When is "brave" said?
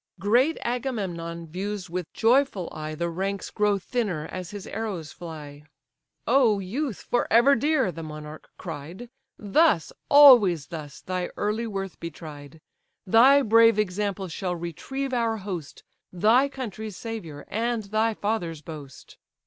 13.43-13.77